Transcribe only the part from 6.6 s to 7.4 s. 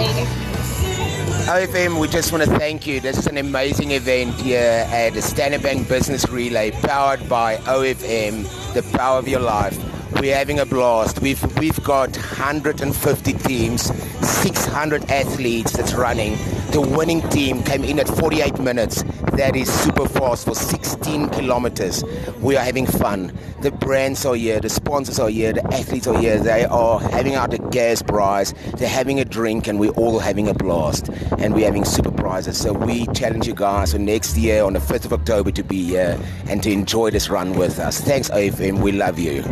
powered